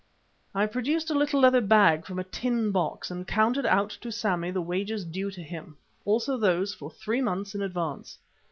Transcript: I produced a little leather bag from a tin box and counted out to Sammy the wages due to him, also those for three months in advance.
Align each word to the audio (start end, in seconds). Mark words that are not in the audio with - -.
I 0.55 0.65
produced 0.65 1.11
a 1.11 1.13
little 1.13 1.41
leather 1.41 1.61
bag 1.61 2.07
from 2.07 2.17
a 2.17 2.23
tin 2.23 2.71
box 2.71 3.11
and 3.11 3.27
counted 3.27 3.67
out 3.67 3.91
to 4.01 4.11
Sammy 4.11 4.49
the 4.49 4.59
wages 4.59 5.05
due 5.05 5.29
to 5.29 5.43
him, 5.43 5.77
also 6.05 6.37
those 6.37 6.73
for 6.73 6.89
three 6.89 7.21
months 7.21 7.53
in 7.53 7.61
advance. 7.61 8.17